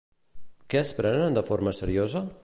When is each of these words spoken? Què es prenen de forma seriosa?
Què 0.73 0.79
es 0.81 0.93
prenen 1.01 1.37
de 1.37 1.43
forma 1.51 1.75
seriosa? 1.81 2.23